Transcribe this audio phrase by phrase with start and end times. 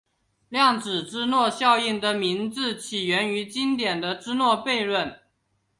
[0.49, 5.19] 量子芝诺效应的名字起源于经典的芝诺悖论。